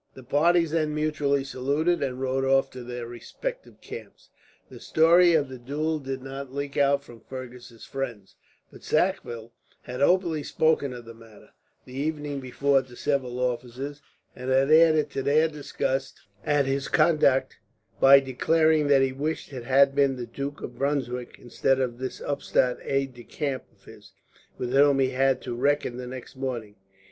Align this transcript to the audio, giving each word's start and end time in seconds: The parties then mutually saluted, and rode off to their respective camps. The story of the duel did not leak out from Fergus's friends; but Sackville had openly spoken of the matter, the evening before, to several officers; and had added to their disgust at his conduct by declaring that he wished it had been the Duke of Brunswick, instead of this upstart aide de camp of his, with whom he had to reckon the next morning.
The 0.15 0.23
parties 0.23 0.71
then 0.71 0.95
mutually 0.95 1.43
saluted, 1.43 2.01
and 2.01 2.19
rode 2.19 2.43
off 2.43 2.71
to 2.71 2.81
their 2.81 3.05
respective 3.05 3.79
camps. 3.81 4.29
The 4.67 4.79
story 4.79 5.33
of 5.35 5.47
the 5.47 5.59
duel 5.59 5.99
did 5.99 6.23
not 6.23 6.51
leak 6.51 6.75
out 6.75 7.03
from 7.03 7.19
Fergus's 7.29 7.85
friends; 7.85 8.35
but 8.71 8.81
Sackville 8.83 9.53
had 9.83 10.01
openly 10.01 10.41
spoken 10.41 10.91
of 10.91 11.05
the 11.05 11.13
matter, 11.13 11.51
the 11.85 11.93
evening 11.93 12.39
before, 12.39 12.81
to 12.81 12.95
several 12.95 13.39
officers; 13.39 14.01
and 14.35 14.49
had 14.49 14.71
added 14.71 15.11
to 15.11 15.21
their 15.21 15.47
disgust 15.47 16.19
at 16.43 16.65
his 16.65 16.87
conduct 16.87 17.57
by 17.99 18.19
declaring 18.19 18.87
that 18.87 19.03
he 19.03 19.11
wished 19.11 19.53
it 19.53 19.65
had 19.65 19.93
been 19.93 20.15
the 20.15 20.25
Duke 20.25 20.61
of 20.61 20.79
Brunswick, 20.79 21.35
instead 21.37 21.79
of 21.79 21.99
this 21.99 22.19
upstart 22.21 22.79
aide 22.81 23.13
de 23.13 23.23
camp 23.23 23.65
of 23.71 23.83
his, 23.83 24.13
with 24.57 24.73
whom 24.73 24.97
he 24.97 25.11
had 25.11 25.43
to 25.43 25.53
reckon 25.53 25.97
the 25.97 26.07
next 26.07 26.35
morning. 26.35 26.73